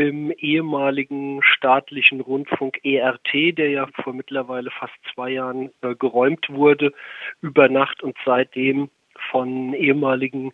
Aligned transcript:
im 0.00 0.30
ehemaligen 0.30 1.42
staatlichen 1.42 2.22
Rundfunk 2.22 2.80
ERT, 2.82 3.58
der 3.58 3.68
ja 3.68 3.86
vor 4.02 4.14
mittlerweile 4.14 4.70
fast 4.70 4.94
zwei 5.12 5.28
Jahren 5.32 5.70
äh, 5.82 5.94
geräumt 5.94 6.48
wurde, 6.48 6.94
über 7.42 7.68
Nacht 7.68 8.02
und 8.02 8.16
seitdem 8.24 8.88
von 9.30 9.74
ehemaligen 9.74 10.52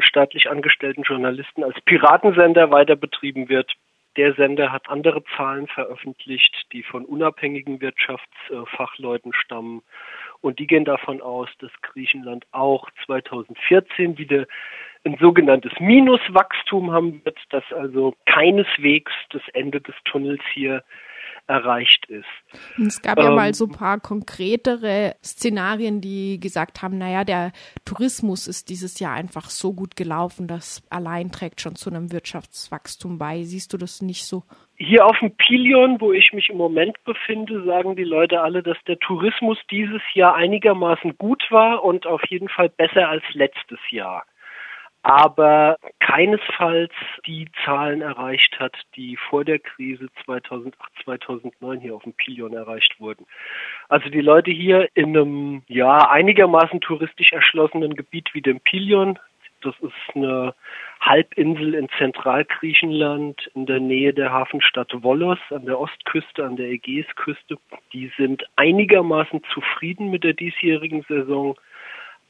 staatlich 0.00 0.50
angestellten 0.50 1.02
Journalisten 1.02 1.64
als 1.64 1.80
Piratensender 1.86 2.70
weiter 2.70 2.94
betrieben 2.94 3.48
wird. 3.48 3.72
Der 4.18 4.34
Sender 4.34 4.70
hat 4.70 4.90
andere 4.90 5.24
Zahlen 5.34 5.66
veröffentlicht, 5.66 6.66
die 6.72 6.82
von 6.82 7.06
unabhängigen 7.06 7.80
Wirtschaftsfachleuten 7.80 9.32
stammen. 9.32 9.80
Und 10.42 10.58
die 10.58 10.66
gehen 10.66 10.84
davon 10.84 11.22
aus, 11.22 11.48
dass 11.58 11.72
Griechenland 11.80 12.44
auch 12.52 12.90
2014 13.06 14.18
wieder 14.18 14.44
ein 15.04 15.16
sogenanntes 15.20 15.72
Minuswachstum 15.78 16.90
haben 16.90 17.24
wird, 17.24 17.38
dass 17.50 17.64
also 17.72 18.14
keineswegs 18.26 19.12
das 19.30 19.42
Ende 19.52 19.80
des 19.80 19.94
Tunnels 20.04 20.40
hier 20.52 20.82
erreicht 21.46 22.06
ist. 22.06 22.24
es 22.78 23.02
gab 23.02 23.18
ähm, 23.18 23.24
ja 23.24 23.30
mal 23.32 23.54
so 23.54 23.66
ein 23.66 23.72
paar 23.72 24.00
konkretere 24.00 25.14
Szenarien, 25.22 26.00
die 26.00 26.40
gesagt 26.40 26.82
haben, 26.82 26.96
naja, 26.96 27.24
der 27.24 27.52
Tourismus 27.84 28.48
ist 28.48 28.70
dieses 28.70 28.98
Jahr 28.98 29.14
einfach 29.14 29.50
so 29.50 29.74
gut 29.74 29.94
gelaufen, 29.94 30.48
das 30.48 30.82
allein 30.88 31.30
trägt 31.30 31.60
schon 31.60 31.76
zu 31.76 31.90
einem 31.90 32.12
Wirtschaftswachstum 32.12 33.18
bei. 33.18 33.42
Siehst 33.42 33.72
du 33.72 33.76
das 33.76 34.00
nicht 34.00 34.24
so? 34.24 34.42
Hier 34.76 35.04
auf 35.06 35.18
dem 35.20 35.36
Pilion, 35.36 36.00
wo 36.00 36.12
ich 36.12 36.32
mich 36.32 36.48
im 36.48 36.56
Moment 36.56 36.96
befinde, 37.04 37.62
sagen 37.64 37.94
die 37.94 38.04
Leute 38.04 38.40
alle, 38.40 38.62
dass 38.62 38.78
der 38.88 38.98
Tourismus 38.98 39.58
dieses 39.70 40.02
Jahr 40.14 40.34
einigermaßen 40.34 41.16
gut 41.18 41.44
war 41.50 41.84
und 41.84 42.06
auf 42.06 42.22
jeden 42.28 42.48
Fall 42.48 42.70
besser 42.70 43.08
als 43.08 43.22
letztes 43.34 43.78
Jahr 43.90 44.24
aber 45.04 45.76
keinesfalls 46.00 46.92
die 47.26 47.46
Zahlen 47.64 48.00
erreicht 48.00 48.58
hat, 48.58 48.74
die 48.96 49.16
vor 49.16 49.44
der 49.44 49.58
Krise 49.58 50.08
2008, 50.24 50.74
2009 51.04 51.80
hier 51.80 51.94
auf 51.94 52.02
dem 52.04 52.14
Pilion 52.14 52.54
erreicht 52.54 52.98
wurden. 52.98 53.26
Also 53.90 54.08
die 54.08 54.22
Leute 54.22 54.50
hier 54.50 54.88
in 54.94 55.16
einem 55.16 55.62
ja 55.68 56.08
einigermaßen 56.08 56.80
touristisch 56.80 57.32
erschlossenen 57.32 57.94
Gebiet 57.94 58.30
wie 58.32 58.40
dem 58.40 58.60
Pilion, 58.60 59.18
das 59.60 59.74
ist 59.80 60.14
eine 60.14 60.54
Halbinsel 61.00 61.74
in 61.74 61.88
Zentralgriechenland 61.98 63.50
in 63.54 63.66
der 63.66 63.80
Nähe 63.80 64.14
der 64.14 64.32
Hafenstadt 64.32 64.92
Volos 65.02 65.38
an 65.50 65.66
der 65.66 65.78
Ostküste, 65.78 66.44
an 66.44 66.56
der 66.56 66.68
Ägäisküste. 66.68 67.56
Die 67.92 68.10
sind 68.16 68.44
einigermaßen 68.56 69.42
zufrieden 69.52 70.10
mit 70.10 70.24
der 70.24 70.34
diesjährigen 70.34 71.02
Saison. 71.08 71.56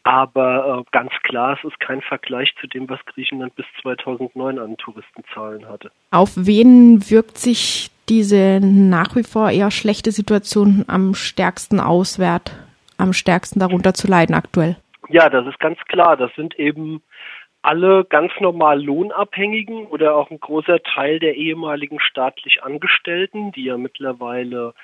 Aber 0.04 0.84
äh, 0.86 0.90
ganz 0.92 1.12
klar, 1.22 1.58
es 1.58 1.64
ist 1.64 1.80
kein 1.80 2.02
Vergleich 2.02 2.54
zu 2.60 2.66
dem, 2.66 2.88
was 2.88 3.04
Griechenland 3.06 3.56
bis 3.56 3.64
2009 3.82 4.58
an 4.58 4.76
Touristenzahlen 4.76 5.66
hatte. 5.66 5.90
Auf 6.10 6.32
wen 6.36 7.10
wirkt 7.10 7.38
sich 7.38 7.90
diese 8.10 8.60
nach 8.62 9.16
wie 9.16 9.22
vor 9.22 9.50
eher 9.50 9.70
schlechte 9.70 10.12
Situation 10.12 10.84
am 10.88 11.14
stärksten 11.14 11.80
auswert, 11.80 12.52
am 12.98 13.14
stärksten 13.14 13.60
darunter 13.60 13.94
zu 13.94 14.06
leiden 14.06 14.34
aktuell? 14.34 14.76
Ja, 15.08 15.30
das 15.30 15.46
ist 15.46 15.58
ganz 15.58 15.78
klar. 15.86 16.18
Das 16.18 16.30
sind 16.34 16.58
eben 16.58 17.02
alle 17.62 18.04
ganz 18.04 18.30
normal 18.40 18.82
Lohnabhängigen 18.82 19.86
oder 19.86 20.16
auch 20.16 20.30
ein 20.30 20.38
großer 20.38 20.82
Teil 20.82 21.18
der 21.18 21.36
ehemaligen 21.36 21.98
staatlich 21.98 22.62
Angestellten, 22.62 23.52
die 23.52 23.64
ja 23.64 23.78
mittlerweile 23.78 24.74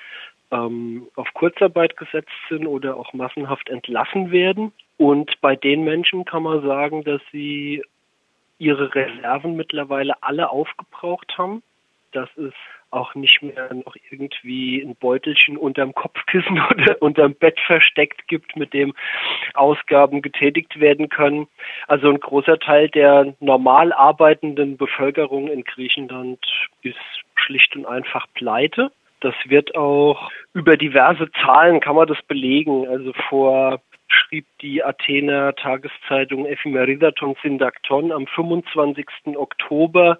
ähm, 0.49 1.07
auf 1.15 1.27
Kurzarbeit 1.35 1.95
gesetzt 1.95 2.31
sind 2.49 2.65
oder 2.65 2.97
auch 2.97 3.13
massenhaft 3.13 3.69
entlassen 3.69 4.31
werden. 4.31 4.71
Und 5.01 5.41
bei 5.41 5.55
den 5.55 5.83
Menschen 5.83 6.25
kann 6.25 6.43
man 6.43 6.61
sagen, 6.61 7.03
dass 7.03 7.21
sie 7.31 7.83
ihre 8.59 8.93
Reserven 8.93 9.55
mittlerweile 9.55 10.13
alle 10.21 10.51
aufgebraucht 10.51 11.39
haben. 11.39 11.63
Das 12.11 12.29
ist 12.35 12.53
auch 12.91 13.15
nicht 13.15 13.41
mehr 13.41 13.73
noch 13.73 13.95
irgendwie 14.11 14.79
ein 14.79 14.95
Beutelchen 14.95 15.57
unterm 15.57 15.95
Kopfkissen 15.95 16.61
oder 16.69 17.01
unterm 17.01 17.33
Bett 17.33 17.59
versteckt 17.61 18.27
gibt, 18.27 18.55
mit 18.55 18.75
dem 18.75 18.93
Ausgaben 19.55 20.21
getätigt 20.21 20.79
werden 20.79 21.09
können. 21.09 21.47
Also 21.87 22.07
ein 22.07 22.19
großer 22.19 22.59
Teil 22.59 22.87
der 22.87 23.33
normal 23.39 23.93
arbeitenden 23.93 24.77
Bevölkerung 24.77 25.47
in 25.47 25.63
Griechenland 25.63 26.45
ist 26.83 26.99
schlicht 27.33 27.75
und 27.75 27.87
einfach 27.87 28.27
pleite. 28.35 28.91
Das 29.21 29.33
wird 29.45 29.73
auch 29.73 30.29
über 30.53 30.77
diverse 30.77 31.31
Zahlen 31.43 31.79
kann 31.79 31.95
man 31.95 32.07
das 32.07 32.21
belegen. 32.27 32.87
Also 32.87 33.13
vor 33.29 33.81
schrieb 34.11 34.45
die 34.61 34.83
Athener 34.83 35.55
Tageszeitung 35.55 36.45
Ephemeridaton 36.45 37.35
Syndakton 37.41 38.11
am 38.11 38.27
25. 38.27 39.07
Oktober, 39.35 40.19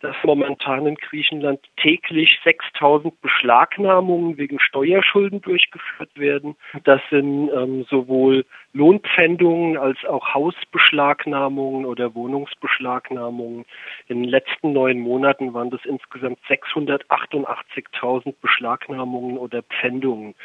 dass 0.00 0.14
momentan 0.22 0.86
in 0.86 0.94
Griechenland 0.94 1.60
täglich 1.76 2.38
6000 2.44 3.20
Beschlagnahmungen 3.20 4.36
wegen 4.36 4.60
Steuerschulden 4.60 5.40
durchgeführt 5.40 6.16
werden. 6.16 6.56
Das 6.84 7.00
sind 7.10 7.50
ähm, 7.50 7.84
sowohl 7.90 8.44
Lohnpfändungen 8.72 9.76
als 9.76 9.98
auch 10.04 10.34
Hausbeschlagnahmungen 10.34 11.84
oder 11.84 12.14
Wohnungsbeschlagnahmungen. 12.14 13.64
In 14.06 14.22
den 14.22 14.30
letzten 14.30 14.72
neun 14.72 15.00
Monaten 15.00 15.52
waren 15.52 15.70
das 15.70 15.84
insgesamt 15.84 16.38
688.000 16.48 18.34
Beschlagnahmungen 18.40 19.36
oder 19.36 19.62
Pfändungen, 19.62 20.36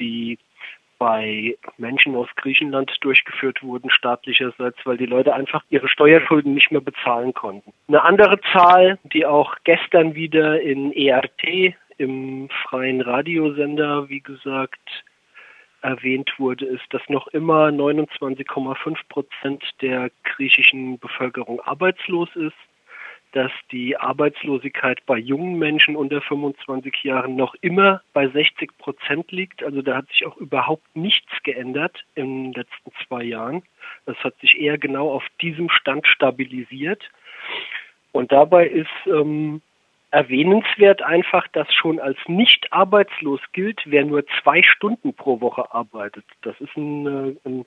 die 0.00 0.38
bei 0.98 1.56
Menschen 1.78 2.14
aus 2.14 2.28
Griechenland 2.36 2.96
durchgeführt 3.00 3.62
wurden, 3.62 3.90
staatlicherseits, 3.90 4.78
weil 4.84 4.96
die 4.96 5.06
Leute 5.06 5.34
einfach 5.34 5.62
ihre 5.70 5.88
Steuerschulden 5.88 6.54
nicht 6.54 6.70
mehr 6.70 6.80
bezahlen 6.80 7.34
konnten. 7.34 7.72
Eine 7.88 8.02
andere 8.02 8.40
Zahl, 8.52 8.98
die 9.04 9.26
auch 9.26 9.54
gestern 9.64 10.14
wieder 10.14 10.60
in 10.60 10.92
ERT, 10.92 11.74
im 11.98 12.48
freien 12.68 13.00
Radiosender, 13.00 14.08
wie 14.08 14.20
gesagt, 14.20 15.04
erwähnt 15.82 16.32
wurde, 16.38 16.66
ist, 16.66 16.84
dass 16.90 17.02
noch 17.08 17.28
immer 17.28 17.68
29,5 17.68 18.96
Prozent 19.08 19.62
der 19.80 20.10
griechischen 20.24 20.98
Bevölkerung 20.98 21.60
arbeitslos 21.60 22.28
ist 22.34 22.56
dass 23.32 23.52
die 23.70 23.96
Arbeitslosigkeit 23.96 25.04
bei 25.06 25.18
jungen 25.18 25.58
Menschen 25.58 25.96
unter 25.96 26.20
25 26.20 27.04
Jahren 27.04 27.36
noch 27.36 27.54
immer 27.60 28.02
bei 28.12 28.28
60 28.28 28.78
Prozent 28.78 29.30
liegt. 29.30 29.62
Also 29.62 29.82
da 29.82 29.96
hat 29.96 30.08
sich 30.08 30.26
auch 30.26 30.36
überhaupt 30.36 30.94
nichts 30.94 31.30
geändert 31.42 32.04
in 32.14 32.44
den 32.44 32.52
letzten 32.52 32.92
zwei 33.06 33.24
Jahren. 33.24 33.62
Das 34.06 34.16
hat 34.18 34.38
sich 34.40 34.58
eher 34.58 34.78
genau 34.78 35.10
auf 35.10 35.24
diesem 35.40 35.68
Stand 35.68 36.06
stabilisiert. 36.06 37.02
Und 38.12 38.32
dabei 38.32 38.66
ist 38.66 38.88
ähm, 39.06 39.60
erwähnenswert 40.10 41.02
einfach, 41.02 41.48
dass 41.48 41.72
schon 41.74 41.98
als 42.00 42.16
nicht 42.26 42.72
arbeitslos 42.72 43.40
gilt, 43.52 43.82
wer 43.86 44.04
nur 44.04 44.24
zwei 44.42 44.62
Stunden 44.62 45.14
pro 45.14 45.40
Woche 45.40 45.72
arbeitet. 45.74 46.24
Das 46.42 46.58
ist 46.60 46.76
ein, 46.76 47.06
äh, 47.06 47.48
ein, 47.48 47.66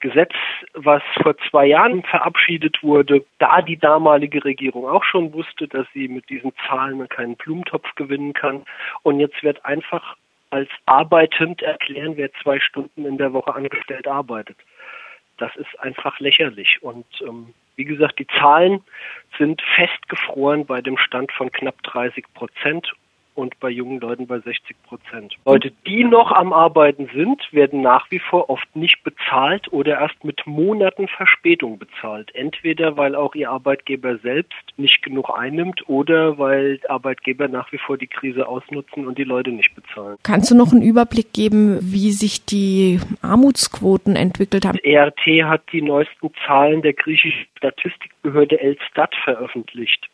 Gesetz, 0.00 0.32
was 0.72 1.02
vor 1.22 1.36
zwei 1.50 1.66
Jahren 1.66 2.02
verabschiedet 2.02 2.82
wurde, 2.82 3.24
da 3.38 3.60
die 3.60 3.76
damalige 3.76 4.42
Regierung 4.44 4.88
auch 4.88 5.04
schon 5.04 5.32
wusste, 5.34 5.68
dass 5.68 5.86
sie 5.92 6.08
mit 6.08 6.28
diesen 6.30 6.52
Zahlen 6.66 7.06
keinen 7.08 7.36
Blumentopf 7.36 7.94
gewinnen 7.96 8.32
kann. 8.32 8.64
Und 9.02 9.20
jetzt 9.20 9.42
wird 9.42 9.64
einfach 9.64 10.16
als 10.48 10.68
arbeitend 10.86 11.62
erklären, 11.62 12.16
wer 12.16 12.32
zwei 12.42 12.58
Stunden 12.60 13.04
in 13.04 13.18
der 13.18 13.32
Woche 13.32 13.54
angestellt 13.54 14.08
arbeitet. 14.08 14.56
Das 15.36 15.54
ist 15.56 15.78
einfach 15.80 16.18
lächerlich. 16.18 16.82
Und 16.82 17.06
ähm, 17.22 17.54
wie 17.80 17.86
gesagt, 17.86 18.18
die 18.18 18.26
Zahlen 18.26 18.84
sind 19.38 19.62
festgefroren 19.74 20.66
bei 20.66 20.82
dem 20.82 20.98
Stand 20.98 21.32
von 21.32 21.50
knapp 21.50 21.82
30 21.84 22.26
Prozent 22.34 22.92
und 23.40 23.58
bei 23.58 23.70
jungen 23.70 24.00
Leuten 24.00 24.26
bei 24.26 24.38
60 24.38 24.76
Prozent. 24.84 25.34
Leute, 25.44 25.72
die 25.86 26.04
noch 26.04 26.30
am 26.30 26.52
Arbeiten 26.52 27.08
sind, 27.14 27.40
werden 27.52 27.80
nach 27.82 28.10
wie 28.10 28.18
vor 28.18 28.50
oft 28.50 28.76
nicht 28.76 29.02
bezahlt 29.02 29.72
oder 29.72 30.00
erst 30.00 30.22
mit 30.24 30.46
Monaten 30.46 31.08
Verspätung 31.08 31.78
bezahlt. 31.78 32.30
Entweder 32.34 32.96
weil 32.96 33.14
auch 33.14 33.34
ihr 33.34 33.50
Arbeitgeber 33.50 34.18
selbst 34.18 34.58
nicht 34.76 35.02
genug 35.02 35.30
einnimmt 35.30 35.88
oder 35.88 36.38
weil 36.38 36.78
Arbeitgeber 36.88 37.48
nach 37.48 37.72
wie 37.72 37.78
vor 37.78 37.96
die 37.96 38.06
Krise 38.06 38.46
ausnutzen 38.46 39.06
und 39.06 39.18
die 39.18 39.24
Leute 39.24 39.50
nicht 39.50 39.74
bezahlen. 39.74 40.16
Kannst 40.22 40.50
du 40.50 40.54
noch 40.54 40.72
einen 40.72 40.82
Überblick 40.82 41.32
geben, 41.32 41.78
wie 41.80 42.10
sich 42.10 42.44
die 42.44 43.00
Armutsquoten 43.22 44.16
entwickelt 44.16 44.66
haben? 44.66 44.78
ERT 44.82 45.26
hat 45.44 45.62
die 45.72 45.82
neuesten 45.82 46.30
Zahlen 46.46 46.82
der 46.82 46.92
griechischen 46.92 47.46
Statistikbehörde 47.56 48.60
Elstat 48.60 49.14
veröffentlicht 49.24 50.08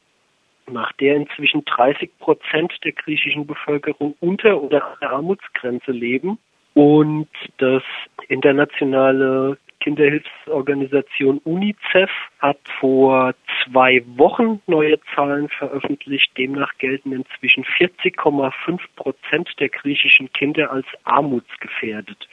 nach 0.70 0.92
der 0.92 1.16
inzwischen 1.16 1.64
30 1.64 2.18
Prozent 2.18 2.72
der 2.84 2.92
griechischen 2.92 3.46
Bevölkerung 3.46 4.14
unter 4.20 4.62
oder 4.62 4.96
der 5.00 5.10
Armutsgrenze 5.12 5.92
leben 5.92 6.38
und 6.74 7.28
das 7.58 7.82
internationale 8.28 9.58
Kinderhilfsorganisation 9.80 11.38
UNICEF 11.44 12.10
hat 12.40 12.58
vor 12.80 13.34
zwei 13.64 14.02
Wochen 14.16 14.60
neue 14.66 14.98
Zahlen 15.14 15.48
veröffentlicht. 15.48 16.36
Demnach 16.36 16.76
gelten 16.78 17.12
inzwischen 17.12 17.64
40,5 17.64 18.80
Prozent 18.96 19.48
der 19.60 19.68
griechischen 19.68 20.32
Kinder 20.32 20.72
als 20.72 20.86
armutsgefährdet. 21.04 22.28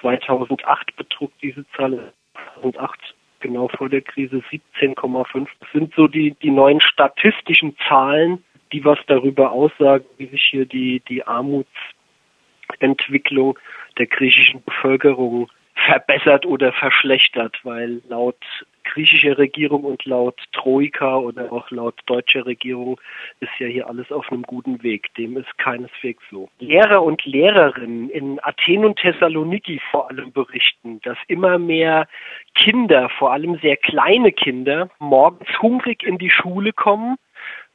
2008 0.00 0.94
betrug 0.96 1.32
diese 1.40 1.64
Zahl 1.76 2.12
2008 2.60 3.14
genau 3.42 3.68
vor 3.68 3.90
der 3.90 4.00
Krise 4.00 4.42
17,5. 4.50 5.46
Das 5.60 5.70
sind 5.72 5.94
so 5.94 6.08
die, 6.08 6.34
die 6.42 6.50
neuen 6.50 6.80
statistischen 6.80 7.76
Zahlen, 7.88 8.42
die 8.72 8.84
was 8.84 8.98
darüber 9.06 9.52
aussagen, 9.52 10.04
wie 10.16 10.26
sich 10.28 10.42
hier 10.50 10.64
die, 10.64 11.02
die 11.08 11.24
Armutsentwicklung 11.26 13.58
der 13.98 14.06
griechischen 14.06 14.64
Bevölkerung 14.64 15.50
verbessert 15.86 16.46
oder 16.46 16.72
verschlechtert, 16.72 17.58
weil 17.64 18.02
laut 18.08 18.36
griechischer 18.84 19.38
Regierung 19.38 19.84
und 19.84 20.04
laut 20.04 20.40
Troika 20.52 21.16
oder 21.16 21.52
auch 21.52 21.70
laut 21.70 22.00
deutscher 22.06 22.46
Regierung 22.46 23.00
ist 23.40 23.52
ja 23.58 23.66
hier 23.66 23.86
alles 23.88 24.10
auf 24.10 24.30
einem 24.30 24.42
guten 24.42 24.82
Weg. 24.82 25.14
Dem 25.14 25.36
ist 25.36 25.56
keineswegs 25.58 26.22
so. 26.30 26.48
Lehrer 26.58 27.02
und 27.02 27.24
Lehrerinnen 27.24 28.10
in 28.10 28.38
Athen 28.42 28.84
und 28.84 28.98
Thessaloniki 28.98 29.80
vor 29.90 30.10
allem 30.10 30.32
berichten, 30.32 31.00
dass 31.02 31.18
immer 31.28 31.58
mehr 31.58 32.06
Kinder, 32.54 33.08
vor 33.08 33.32
allem 33.32 33.58
sehr 33.60 33.76
kleine 33.76 34.32
Kinder, 34.32 34.90
morgens 34.98 35.48
hungrig 35.60 36.02
in 36.02 36.18
die 36.18 36.30
Schule 36.30 36.72
kommen, 36.72 37.16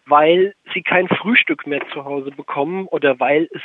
weil 0.05 0.53
sie 0.73 0.81
kein 0.81 1.07
Frühstück 1.07 1.67
mehr 1.67 1.81
zu 1.93 2.05
Hause 2.05 2.31
bekommen 2.31 2.87
oder 2.87 3.19
weil 3.19 3.49
es 3.51 3.61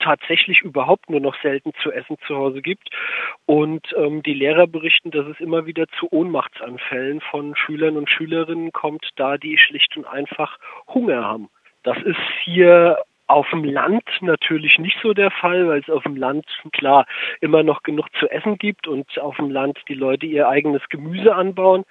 tatsächlich 0.00 0.62
überhaupt 0.62 1.08
nur 1.08 1.20
noch 1.20 1.40
selten 1.42 1.72
zu 1.82 1.92
essen 1.92 2.16
zu 2.26 2.36
Hause 2.36 2.62
gibt. 2.62 2.88
Und 3.46 3.86
ähm, 3.96 4.22
die 4.22 4.34
Lehrer 4.34 4.66
berichten, 4.66 5.10
dass 5.10 5.26
es 5.26 5.40
immer 5.40 5.66
wieder 5.66 5.86
zu 5.98 6.12
Ohnmachtsanfällen 6.12 7.20
von 7.20 7.54
Schülern 7.56 7.96
und 7.96 8.10
Schülerinnen 8.10 8.72
kommt, 8.72 9.08
da 9.16 9.38
die 9.38 9.58
schlicht 9.58 9.96
und 9.96 10.06
einfach 10.06 10.58
Hunger 10.88 11.24
haben. 11.24 11.48
Das 11.82 11.96
ist 12.02 12.20
hier 12.44 12.98
auf 13.30 13.48
dem 13.50 13.62
Land 13.62 14.02
natürlich 14.20 14.78
nicht 14.78 14.98
so 15.02 15.14
der 15.14 15.30
Fall, 15.30 15.68
weil 15.68 15.80
es 15.80 15.88
auf 15.88 16.02
dem 16.02 16.16
Land 16.16 16.44
klar 16.72 17.06
immer 17.40 17.62
noch 17.62 17.84
genug 17.84 18.08
zu 18.18 18.28
essen 18.28 18.58
gibt 18.58 18.88
und 18.88 19.06
auf 19.20 19.36
dem 19.36 19.50
Land 19.50 19.78
die 19.88 19.94
Leute 19.94 20.26
ihr 20.26 20.48
eigenes 20.48 20.82
Gemüse 20.88 21.34
anbauen. 21.34 21.84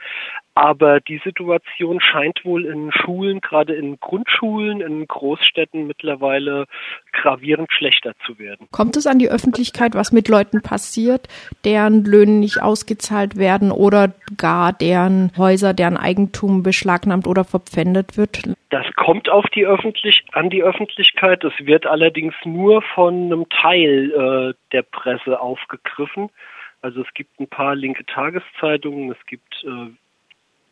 Aber 0.60 1.00
die 1.00 1.22
Situation 1.24 2.02
scheint 2.02 2.44
wohl 2.44 2.66
in 2.66 2.92
Schulen, 2.92 3.40
gerade 3.40 3.76
in 3.76 3.98
Grundschulen, 3.98 4.82
in 4.82 5.08
Großstädten 5.08 5.88
mittlerweile 5.88 6.66
gravierend 7.14 7.72
schlechter 7.72 8.12
zu 8.26 8.38
werden. 8.40 8.68
Kommt 8.70 8.98
es 8.98 9.08
an 9.08 9.20
die 9.20 9.30
Öffentlichkeit, 9.30 9.96
was 9.96 10.12
mit 10.12 10.28
Leuten 10.28 10.62
passiert, 10.62 11.30
deren 11.64 12.04
Löhne 12.04 12.34
nicht 12.34 12.62
ausgezahlt 12.62 13.38
werden 13.38 13.72
oder 13.72 14.14
gar 14.36 14.74
deren 14.74 15.32
Häuser, 15.38 15.74
deren 15.74 15.96
Eigentum 15.96 16.62
beschlagnahmt 16.62 17.26
oder 17.26 17.46
verpfändet 17.46 18.18
wird? 18.18 18.44
Das 18.70 18.86
kommt 18.98 19.30
auf 19.30 19.46
die 19.56 19.66
Öffentlich 19.66 20.26
an 20.34 20.50
die 20.50 20.62
Öffentlichkeit. 20.62 21.42
Es 21.46 21.54
wird 21.66 21.86
allerdings 21.86 22.36
nur 22.44 22.82
von 22.82 23.32
einem 23.32 23.48
Teil 23.48 24.12
äh, 24.12 24.54
der 24.74 24.82
Presse 24.82 25.40
aufgegriffen. 25.40 26.30
Also 26.82 27.02
es 27.02 27.14
gibt 27.14 27.40
ein 27.40 27.48
paar 27.48 27.76
linke 27.76 28.06
Tageszeitungen, 28.06 29.10
es 29.12 29.26
gibt 29.26 29.64
äh, 29.64 29.92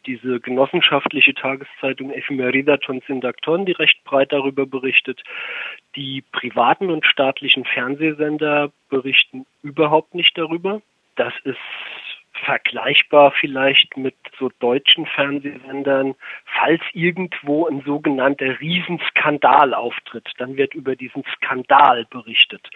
diese 0.08 0.40
genossenschaftliche 0.40 1.34
Tageszeitung 1.36 2.12
Ephemeridaton 2.12 3.02
Syndakton, 3.06 3.66
die 3.66 3.74
recht 3.74 4.04
breit 4.06 4.32
darüber 4.32 4.66
berichtet. 4.66 5.22
Die 5.96 6.24
privaten 6.32 6.90
und 6.90 7.06
staatlichen 7.06 7.66
Fernsehsender 7.66 8.72
berichten 8.90 9.46
überhaupt 9.62 10.16
nicht 10.16 10.38
darüber. 10.38 10.82
Das 11.16 11.34
ist 11.44 11.58
vergleichbar 12.46 13.32
vielleicht 13.32 13.98
mit 13.98 14.16
so 14.40 14.50
deutschen 14.60 15.06
Fernsehsendern, 15.06 16.16
falls 16.46 16.82
irgendwo 16.94 17.68
ein 17.68 17.82
sogenannter 17.82 18.60
Riesenskandal 18.60 19.74
auftritt, 19.74 20.32
dann 20.38 20.58
wird 20.58 20.74
über 20.74 20.96
diesen 20.96 21.24
Skandal 21.36 22.06
berichtet. 22.06 22.70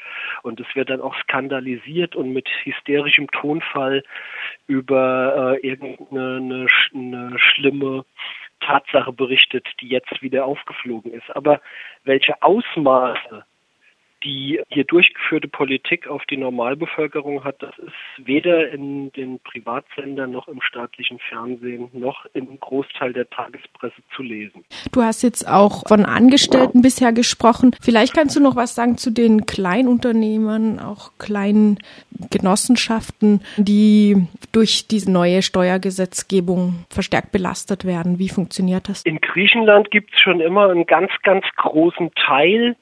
Und 0.43 0.59
es 0.59 0.67
wird 0.75 0.89
dann 0.89 1.01
auch 1.01 1.15
skandalisiert 1.23 2.15
und 2.15 2.33
mit 2.33 2.49
hysterischem 2.63 3.29
Tonfall 3.31 4.03
über 4.67 5.57
äh, 5.61 5.67
irgendeine 5.67 6.37
eine, 6.37 6.67
eine 6.93 7.39
schlimme 7.39 8.05
Tatsache 8.61 9.11
berichtet, 9.11 9.67
die 9.81 9.87
jetzt 9.87 10.21
wieder 10.21 10.45
aufgeflogen 10.45 11.11
ist. 11.11 11.35
Aber 11.35 11.61
welche 12.03 12.41
Ausmaße 12.41 13.45
die 14.23 14.61
hier 14.69 14.83
durchgeführte 14.83 15.47
Politik 15.47 16.07
auf 16.07 16.23
die 16.29 16.37
Normalbevölkerung 16.37 17.43
hat, 17.43 17.61
das 17.61 17.77
ist 17.79 18.27
weder 18.27 18.69
in 18.71 19.11
den 19.13 19.39
Privatsendern 19.39 20.31
noch 20.31 20.47
im 20.47 20.61
staatlichen 20.61 21.19
Fernsehen 21.29 21.89
noch 21.93 22.25
im 22.33 22.59
Großteil 22.59 23.13
der 23.13 23.29
Tagespresse 23.29 24.01
zu 24.15 24.23
lesen. 24.23 24.63
Du 24.91 25.01
hast 25.01 25.23
jetzt 25.23 25.47
auch 25.47 25.87
von 25.87 26.05
Angestellten 26.05 26.81
bisher 26.81 27.11
gesprochen. 27.13 27.75
Vielleicht 27.81 28.13
kannst 28.13 28.35
du 28.35 28.39
noch 28.39 28.55
was 28.55 28.75
sagen 28.75 28.97
zu 28.97 29.11
den 29.11 29.45
Kleinunternehmern, 29.45 30.79
auch 30.79 31.11
kleinen 31.17 31.79
Genossenschaften, 32.29 33.41
die 33.57 34.27
durch 34.51 34.87
diese 34.87 35.11
neue 35.11 35.41
Steuergesetzgebung 35.41 36.85
verstärkt 36.89 37.31
belastet 37.31 37.85
werden. 37.85 38.19
Wie 38.19 38.29
funktioniert 38.29 38.89
das? 38.89 39.03
In 39.03 39.19
Griechenland 39.19 39.91
gibt 39.91 40.13
es 40.13 40.19
schon 40.19 40.39
immer 40.39 40.69
einen 40.69 40.85
ganz, 40.85 41.11
ganz 41.23 41.45
großen 41.55 42.11
Teil 42.15 42.75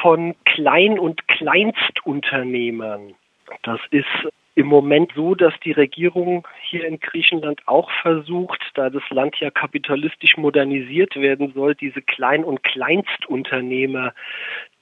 von 0.00 0.34
Klein- 0.44 0.98
und 0.98 1.26
Kleinstunternehmern. 1.28 3.14
Das 3.62 3.80
ist 3.90 4.06
im 4.54 4.66
Moment 4.66 5.12
so, 5.16 5.34
dass 5.34 5.52
die 5.64 5.72
Regierung 5.72 6.46
hier 6.62 6.86
in 6.86 7.00
Griechenland 7.00 7.60
auch 7.66 7.90
versucht, 8.02 8.60
da 8.74 8.88
das 8.88 9.02
Land 9.10 9.36
ja 9.40 9.50
kapitalistisch 9.50 10.36
modernisiert 10.36 11.16
werden 11.16 11.52
soll, 11.54 11.74
diese 11.74 12.02
Klein- 12.02 12.44
und 12.44 12.62
Kleinstunternehmer 12.62 14.14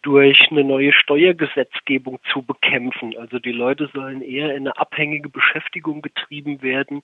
durch 0.02 0.50
eine 0.50 0.64
neue 0.64 0.92
Steuergesetzgebung 0.92 2.18
zu 2.32 2.42
bekämpfen. 2.42 3.16
Also 3.16 3.38
die 3.38 3.52
Leute 3.52 3.88
sollen 3.94 4.20
eher 4.20 4.50
in 4.50 4.66
eine 4.66 4.76
abhängige 4.76 5.28
Beschäftigung 5.28 6.02
getrieben 6.02 6.60
werden, 6.60 7.02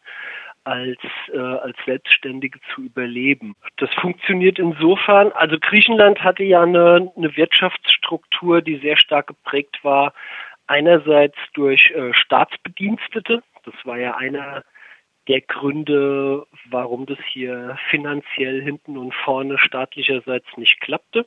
als, 0.64 0.98
äh, 1.32 1.38
als 1.38 1.76
Selbstständige 1.84 2.58
zu 2.74 2.82
überleben. 2.82 3.54
Das 3.76 3.92
funktioniert 3.94 4.58
insofern, 4.58 5.32
also 5.32 5.56
Griechenland 5.60 6.22
hatte 6.22 6.44
ja 6.44 6.62
eine, 6.62 7.10
eine 7.16 7.36
Wirtschaftsstruktur, 7.36 8.62
die 8.62 8.76
sehr 8.76 8.96
stark 8.96 9.28
geprägt 9.28 9.78
war, 9.82 10.12
einerseits 10.66 11.36
durch 11.54 11.90
äh, 11.90 12.12
Staatsbedienstete, 12.12 13.42
das 13.64 13.74
war 13.84 13.98
ja 13.98 14.16
einer 14.16 14.62
der 15.28 15.40
Gründe, 15.42 16.46
warum 16.70 17.06
das 17.06 17.18
hier 17.30 17.78
finanziell 17.90 18.62
hinten 18.62 18.96
und 18.96 19.14
vorne 19.14 19.58
staatlicherseits 19.58 20.46
nicht 20.56 20.80
klappte 20.80 21.26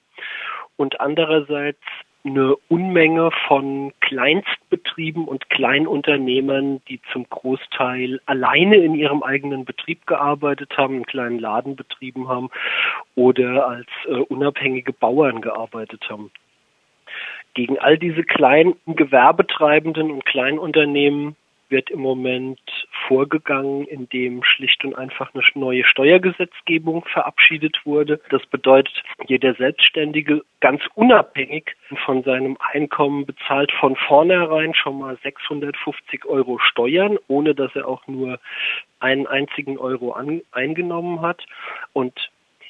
und 0.76 1.00
andererseits 1.00 1.82
eine 2.24 2.56
Unmenge 2.68 3.32
von 3.48 3.94
Kleinstbetrieben 4.00 5.26
und 5.26 5.50
Kleinunternehmern, 5.50 6.82
die 6.88 7.02
zum 7.12 7.28
Großteil 7.30 8.20
alleine 8.26 8.76
in 8.78 8.94
ihrem 8.96 9.24
eigenen 9.24 9.66
Betrieb 9.66 10.06
gearbeitet 10.06 10.78
haben, 10.78 10.96
einen 10.96 11.06
kleinen 11.06 11.40
Laden 11.40 11.76
betrieben 11.76 12.28
haben 12.28 12.50
oder 13.16 13.68
als 13.68 13.88
äh, 14.08 14.14
unabhängige 14.14 14.94
Bauern 14.94 15.42
gearbeitet 15.42 16.08
haben. 16.10 16.32
Gegen 17.54 17.80
all 17.80 17.98
diese 17.98 18.24
kleinen 18.24 18.76
Gewerbetreibenden 18.86 20.12
und 20.12 20.26
Kleinunternehmen 20.26 21.36
wird 21.70 21.90
im 21.90 22.00
Moment 22.00 22.60
vorgegangen, 23.12 23.86
indem 23.88 24.42
schlicht 24.42 24.86
und 24.86 24.96
einfach 24.96 25.34
eine 25.34 25.44
neue 25.56 25.84
Steuergesetzgebung 25.84 27.04
verabschiedet 27.04 27.86
wurde. 27.86 28.22
Das 28.30 28.46
bedeutet, 28.46 29.04
jeder 29.28 29.54
Selbstständige 29.56 30.44
ganz 30.62 30.82
unabhängig 30.96 31.76
von 32.06 32.24
seinem 32.24 32.58
Einkommen 32.72 33.26
bezahlt 33.26 33.74
von 33.74 33.98
vornherein 33.98 34.74
schon 34.74 35.00
mal 35.00 35.18
650 35.24 36.26
Euro 36.26 36.58
Steuern, 36.60 37.18
ohne 37.28 37.54
dass 37.54 37.76
er 37.76 37.86
auch 37.86 38.08
nur 38.08 38.40
einen 39.02 39.28
einzigen 39.28 39.78
Euro 39.78 40.14
an, 40.14 40.42
eingenommen 40.54 41.20
hat. 41.20 41.46
Und 41.92 42.14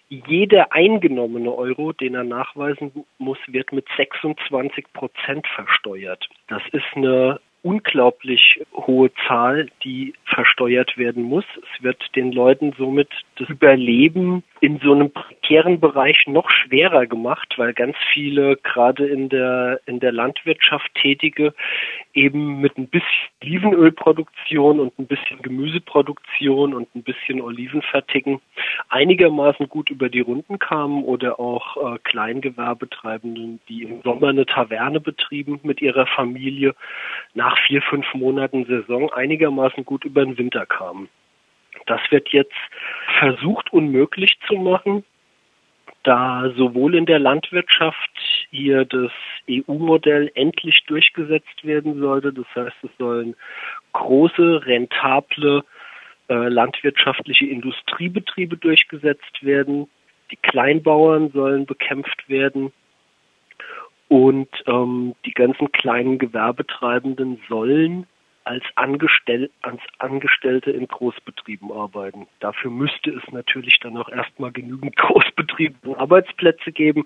jeder 0.10 0.74
eingenommene 0.74 1.54
Euro, 1.54 1.94
den 1.94 2.16
er 2.16 2.24
nachweisen 2.24 3.06
muss, 3.20 3.38
wird 3.46 3.72
mit 3.74 3.86
26 3.96 4.92
Prozent 4.92 5.46
versteuert. 5.46 6.28
Das 6.48 6.64
ist 6.72 6.96
eine 6.96 7.40
unglaublich 7.64 8.62
hohe 8.74 9.12
Zahl, 9.28 9.70
die 9.84 10.14
versteuert 10.26 10.98
werden 10.98 11.24
muss. 11.24 11.46
Es 11.58 11.84
wird 11.84 12.16
den 12.16 12.32
Leuten 12.32 12.74
somit 12.78 13.10
das 13.38 13.50
Überleben 13.50 14.44
in 14.62 14.80
so 14.80 14.94
einem 14.94 15.12
prekären 15.12 15.80
Bereich 15.80 16.26
noch 16.28 16.50
schwerer 16.50 17.06
gemacht, 17.06 17.54
weil 17.58 17.74
ganz 17.74 17.96
viele 18.14 18.58
gerade 18.58 19.08
in 19.08 19.30
der 19.30 19.80
in 19.86 20.00
der 20.00 20.12
Landwirtschaft 20.12 20.94
tätige 20.96 21.54
eben 22.14 22.62
mit 22.62 22.78
ein 22.78 22.88
bisschen 22.88 23.32
Olivenölproduktion 23.42 24.80
und 24.80 24.98
ein 25.00 25.08
bisschen 25.08 25.42
Gemüseproduktion 25.42 26.74
und 26.74 26.94
ein 26.96 27.04
bisschen 27.04 27.42
Olivenfertigen 27.42 28.40
einigermaßen 28.90 29.70
gut 29.70 29.90
über 29.90 30.10
die 30.10 30.22
Runden 30.22 30.60
kamen 30.60 31.04
oder 31.04 31.40
auch 31.40 31.78
äh, 31.78 32.00
Kleingewerbetreibenden, 32.04 33.60
die 33.68 33.84
im 33.84 34.02
Sommer 34.02 34.30
eine 34.30 34.46
Taverne 34.46 35.00
betrieben 35.00 35.60
mit 35.64 35.82
ihrer 35.82 36.08
Familie, 36.08 36.76
nach 37.34 37.58
vier, 37.68 37.82
fünf 37.82 38.14
Monaten 38.14 38.66
Saison 38.66 39.12
einigermaßen 39.12 39.86
gut 39.86 40.06
über 40.06 40.24
den 40.24 40.38
Winter 40.38 40.66
kamen. 40.66 41.10
Das 41.86 42.02
wird 42.10 42.30
jetzt 42.30 42.56
versucht 43.20 43.74
unmöglich 43.74 44.38
zu 44.48 44.56
machen, 44.56 45.04
da 46.04 46.52
sowohl 46.56 46.96
in 46.96 47.06
der 47.06 47.20
Landwirtschaft 47.20 48.12
hier 48.50 48.86
das 48.86 49.12
EU-Modell 49.50 50.32
endlich 50.36 50.84
durchgesetzt 50.88 51.64
werden 51.64 52.00
sollte. 52.00 52.34
Das 52.34 52.46
heißt, 52.56 52.84
es 52.84 52.90
sollen 52.98 53.36
große, 53.94 54.66
rentable 54.66 55.64
äh, 56.32 56.48
landwirtschaftliche 56.48 57.46
Industriebetriebe 57.46 58.56
durchgesetzt 58.56 59.44
werden. 59.44 59.90
Die 60.32 60.38
Kleinbauern 60.38 61.30
sollen 61.32 61.66
bekämpft 61.66 62.30
werden. 62.30 62.72
Und 64.08 64.50
ähm, 64.66 65.14
die 65.26 65.34
ganzen 65.34 65.74
kleinen 65.74 66.20
Gewerbetreibenden 66.20 67.42
sollen 67.50 68.08
als, 68.44 68.64
Angestell 68.76 69.50
als 69.62 69.80
Angestellte 70.00 70.72
in 70.72 70.88
Großbetrieben 70.88 71.72
arbeiten. 71.72 72.28
Dafür 72.40 72.72
müsste 72.72 73.12
es 73.12 73.32
natürlich 73.32 73.80
dann 73.82 73.98
auch 73.98 74.10
erstmal 74.10 74.52
genügend 74.52 74.96
Großbetriebe 74.98 75.90
und 75.90 75.98
Arbeitsplätze 75.98 76.72
geben, 76.72 77.06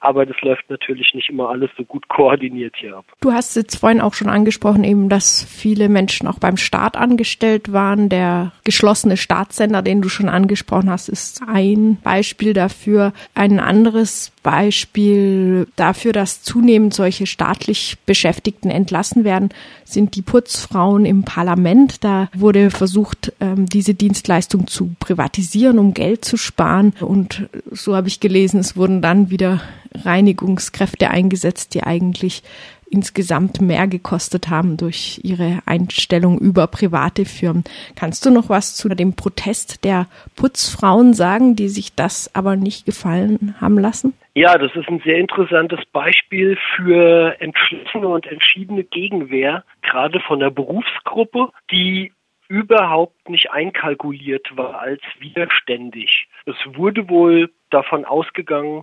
aber 0.00 0.26
das 0.26 0.40
läuft 0.42 0.68
natürlich 0.68 1.14
nicht 1.14 1.30
immer 1.30 1.48
alles 1.48 1.70
so 1.76 1.84
gut 1.84 2.08
koordiniert 2.08 2.74
hier 2.76 2.98
ab. 2.98 3.06
Du 3.20 3.32
hast 3.32 3.56
jetzt 3.56 3.76
vorhin 3.76 4.00
auch 4.00 4.14
schon 4.14 4.28
angesprochen, 4.28 4.84
eben, 4.84 5.08
dass 5.08 5.44
viele 5.44 5.88
Menschen 5.88 6.28
auch 6.28 6.38
beim 6.38 6.56
Staat 6.56 6.96
angestellt 6.96 7.72
waren. 7.72 8.08
Der 8.08 8.52
geschlossene 8.64 9.16
Staatssender, 9.16 9.82
den 9.82 10.02
du 10.02 10.08
schon 10.08 10.28
angesprochen 10.28 10.90
hast, 10.90 11.08
ist 11.08 11.42
ein 11.46 11.98
Beispiel 12.02 12.52
dafür. 12.52 13.12
Ein 13.34 13.60
anderes 13.60 14.30
Beispiel 14.42 15.66
dafür, 15.76 16.12
dass 16.12 16.42
zunehmend 16.42 16.94
solche 16.94 17.26
staatlich 17.26 17.96
Beschäftigten 18.04 18.70
entlassen 18.70 19.24
werden, 19.24 19.48
sind 19.84 20.16
die 20.16 20.22
Putzfrauen 20.22 20.73
im 20.74 21.24
Parlament. 21.24 22.02
Da 22.04 22.28
wurde 22.34 22.70
versucht, 22.70 23.32
ähm, 23.40 23.66
diese 23.66 23.94
Dienstleistung 23.94 24.66
zu 24.66 24.94
privatisieren, 24.98 25.78
um 25.78 25.94
Geld 25.94 26.24
zu 26.24 26.36
sparen. 26.36 26.92
Und 27.00 27.48
so 27.70 27.94
habe 27.94 28.08
ich 28.08 28.20
gelesen, 28.20 28.60
es 28.60 28.76
wurden 28.76 29.00
dann 29.00 29.30
wieder 29.30 29.60
Reinigungskräfte 29.94 31.10
eingesetzt, 31.10 31.74
die 31.74 31.84
eigentlich 31.84 32.42
insgesamt 32.90 33.60
mehr 33.60 33.88
gekostet 33.88 34.50
haben 34.50 34.76
durch 34.76 35.20
ihre 35.22 35.58
Einstellung 35.66 36.38
über 36.38 36.66
private 36.66 37.24
Firmen. 37.24 37.64
Kannst 37.96 38.24
du 38.24 38.30
noch 38.30 38.48
was 38.48 38.76
zu 38.76 38.88
dem 38.88 39.14
Protest 39.14 39.84
der 39.84 40.06
Putzfrauen 40.36 41.12
sagen, 41.12 41.56
die 41.56 41.68
sich 41.68 41.94
das 41.94 42.34
aber 42.34 42.56
nicht 42.56 42.86
gefallen 42.86 43.56
haben 43.60 43.78
lassen? 43.78 44.14
Ja, 44.36 44.58
das 44.58 44.74
ist 44.74 44.88
ein 44.88 45.00
sehr 45.04 45.18
interessantes 45.18 45.80
Beispiel 45.92 46.58
für 46.76 47.36
entschlossene 47.40 48.08
und 48.08 48.26
entschiedene 48.26 48.82
Gegenwehr, 48.82 49.64
gerade 49.94 50.18
von 50.18 50.40
der 50.40 50.50
Berufsgruppe, 50.50 51.50
die 51.70 52.12
überhaupt 52.48 53.28
nicht 53.28 53.52
einkalkuliert 53.52 54.56
war 54.56 54.80
als 54.80 55.00
widerständig. 55.20 56.26
Es 56.46 56.56
wurde 56.66 57.08
wohl 57.08 57.52
davon 57.70 58.04
ausgegangen, 58.04 58.82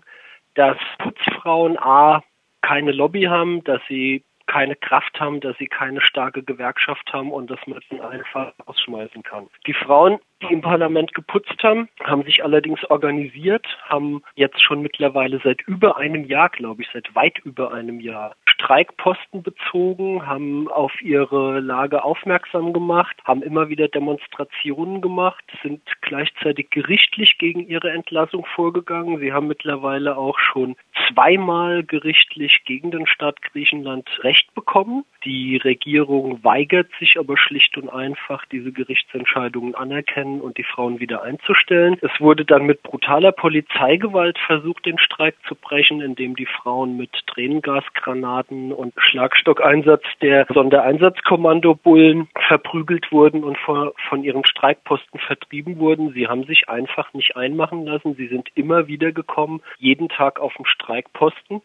dass 0.53 0.77
Putzfrauen 0.99 1.77
A 1.77 2.23
keine 2.61 2.93
Lobby 2.93 3.23
haben, 3.23 3.61
dass 3.65 3.81
sie 3.89 4.23
keine 4.47 4.75
Kraft 4.75 5.19
haben, 5.19 5.39
dass 5.39 5.57
sie 5.57 5.67
keine 5.67 6.01
starke 6.01 6.43
Gewerkschaft 6.43 7.11
haben 7.13 7.31
und 7.31 7.49
dass 7.49 7.59
man 7.67 7.79
sie 7.89 8.01
einfach 8.01 8.53
ausschmeißen 8.65 9.23
kann. 9.23 9.47
Die 9.65 9.73
Frauen, 9.73 10.19
die 10.41 10.51
im 10.51 10.61
Parlament 10.61 11.13
geputzt 11.13 11.63
haben, 11.63 11.87
haben 12.03 12.23
sich 12.23 12.43
allerdings 12.43 12.83
organisiert, 12.89 13.65
haben 13.83 14.23
jetzt 14.35 14.61
schon 14.61 14.81
mittlerweile 14.81 15.39
seit 15.43 15.61
über 15.61 15.97
einem 15.97 16.25
Jahr, 16.25 16.49
glaube 16.49 16.81
ich, 16.81 16.89
seit 16.91 17.13
weit 17.15 17.39
über 17.39 17.73
einem 17.73 17.99
Jahr 17.99 18.35
Streikposten 18.61 19.43
bezogen, 19.43 20.25
haben 20.25 20.67
auf 20.67 21.01
ihre 21.01 21.59
Lage 21.59 22.03
aufmerksam 22.03 22.73
gemacht, 22.73 23.15
haben 23.25 23.41
immer 23.41 23.69
wieder 23.69 23.87
Demonstrationen 23.87 25.01
gemacht, 25.01 25.43
sind 25.63 25.81
gleichzeitig 26.01 26.69
gerichtlich 26.69 27.37
gegen 27.37 27.67
ihre 27.67 27.91
Entlassung 27.91 28.45
vorgegangen. 28.55 29.19
Sie 29.19 29.33
haben 29.33 29.47
mittlerweile 29.47 30.17
auch 30.17 30.39
schon 30.39 30.75
zweimal 31.07 31.83
gerichtlich 31.83 32.63
gegen 32.65 32.91
den 32.91 33.07
Staat 33.07 33.41
Griechenland 33.41 34.09
Recht 34.23 34.53
bekommen. 34.53 35.03
Die 35.23 35.57
Regierung 35.57 36.43
weigert 36.43 36.87
sich 36.99 37.19
aber 37.19 37.37
schlicht 37.37 37.77
und 37.77 37.89
einfach, 37.89 38.45
diese 38.45 38.71
Gerichtsentscheidungen 38.71 39.75
anerkennen 39.75 40.41
und 40.41 40.57
die 40.57 40.63
Frauen 40.63 40.99
wieder 40.99 41.23
einzustellen. 41.23 41.97
Es 42.01 42.19
wurde 42.19 42.45
dann 42.45 42.65
mit 42.65 42.81
brutaler 42.83 43.31
Polizeigewalt 43.31 44.39
versucht, 44.39 44.85
den 44.85 44.97
Streik 44.97 45.35
zu 45.47 45.55
brechen, 45.55 46.01
indem 46.01 46.35
die 46.35 46.47
Frauen 46.47 46.97
mit 46.97 47.11
Tränengasgranaten 47.27 48.50
und 48.51 48.93
Schlagstockeinsatz 48.97 50.03
der 50.21 50.45
Sondereinsatzkommando-Bullen 50.53 52.27
verprügelt 52.47 53.11
wurden 53.11 53.43
und 53.43 53.57
von 53.57 54.23
ihren 54.23 54.45
Streikposten 54.45 55.19
vertrieben 55.19 55.79
wurden. 55.79 56.13
Sie 56.13 56.27
haben 56.27 56.43
sich 56.43 56.67
einfach 56.69 57.13
nicht 57.13 57.37
einmachen 57.37 57.85
lassen. 57.85 58.15
Sie 58.15 58.27
sind 58.27 58.49
immer 58.55 58.87
wieder 58.87 59.11
gekommen, 59.11 59.61
jeden 59.77 60.09
Tag 60.09 60.39
auf 60.39 60.53
dem 60.55 60.65
Streikposten. 60.65 61.61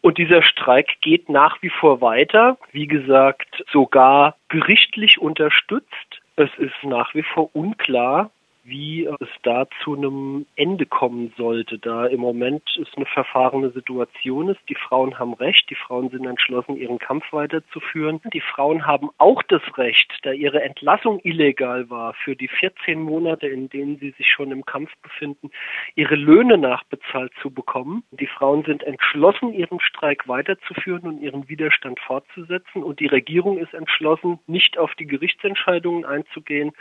Und 0.00 0.18
dieser 0.18 0.42
Streik 0.42 1.00
geht 1.00 1.28
nach 1.28 1.62
wie 1.62 1.70
vor 1.70 2.00
weiter. 2.00 2.56
Wie 2.72 2.86
gesagt, 2.86 3.64
sogar 3.70 4.36
gerichtlich 4.48 5.20
unterstützt. 5.20 6.22
Es 6.36 6.50
ist 6.56 6.82
nach 6.82 7.14
wie 7.14 7.22
vor 7.22 7.54
unklar, 7.54 8.30
wie 8.64 9.06
es 9.06 9.28
da 9.42 9.66
zu 9.82 9.94
einem 9.94 10.46
Ende 10.54 10.86
kommen 10.86 11.32
sollte, 11.36 11.78
da 11.78 12.06
im 12.06 12.20
Moment 12.20 12.62
es 12.80 12.88
eine 12.96 13.06
verfahrene 13.06 13.70
Situation 13.70 14.48
ist. 14.48 14.60
Die 14.68 14.76
Frauen 14.76 15.18
haben 15.18 15.34
Recht, 15.34 15.68
die 15.68 15.74
Frauen 15.74 16.10
sind 16.10 16.26
entschlossen, 16.26 16.76
ihren 16.76 16.98
Kampf 16.98 17.32
weiterzuführen. 17.32 18.20
Die 18.32 18.40
Frauen 18.40 18.86
haben 18.86 19.10
auch 19.18 19.42
das 19.42 19.62
Recht, 19.76 20.12
da 20.22 20.32
ihre 20.32 20.62
Entlassung 20.62 21.20
illegal 21.24 21.90
war, 21.90 22.14
für 22.14 22.36
die 22.36 22.48
14 22.48 23.02
Monate, 23.02 23.48
in 23.48 23.68
denen 23.68 23.98
sie 23.98 24.10
sich 24.10 24.28
schon 24.28 24.52
im 24.52 24.64
Kampf 24.64 24.90
befinden, 25.02 25.50
ihre 25.96 26.14
Löhne 26.14 26.56
nachbezahlt 26.56 27.32
zu 27.42 27.50
bekommen. 27.50 28.04
Die 28.12 28.28
Frauen 28.28 28.64
sind 28.64 28.84
entschlossen, 28.84 29.52
ihren 29.52 29.80
Streik 29.80 30.28
weiterzuführen 30.28 31.02
und 31.02 31.20
ihren 31.20 31.48
Widerstand 31.48 31.98
fortzusetzen. 32.00 32.82
Und 32.84 33.00
die 33.00 33.06
Regierung 33.06 33.58
ist 33.58 33.74
entschlossen, 33.74 34.38
nicht 34.46 34.78
auf 34.78 34.94
die 34.94 35.06
Gerichtsentscheidungen 35.06 36.04
einzugehen 36.04 36.72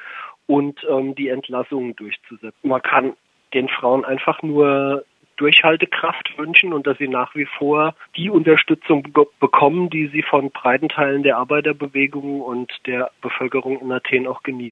und 0.48 0.86
ähm, 0.89 1.15
die 1.15 1.29
Entlassungen 1.29 1.95
durchzusetzen. 1.95 2.69
Man 2.69 2.81
kann 2.81 3.13
den 3.53 3.67
Frauen 3.67 4.05
einfach 4.05 4.41
nur 4.41 5.05
Durchhaltekraft 5.41 6.38
wünschen 6.38 6.71
und 6.71 6.86
dass 6.86 7.00
sie 7.00 7.07
nach 7.07 7.33
wie 7.33 7.45
vor 7.45 7.95
die 8.15 8.29
Unterstützung 8.29 9.03
be 9.12 9.25
bekommen, 9.39 9.89
die 9.89 10.07
sie 10.07 10.21
von 10.21 10.51
breiten 10.51 10.88
Teilen 10.88 11.24
der 11.24 11.38
Arbeiterbewegung 11.38 12.41
und 12.41 12.71
der 12.86 13.10
Bevölkerung 13.21 13.81
in 13.81 13.91
Athen 13.91 14.27
auch 14.27 14.43
genießen. 14.43 14.69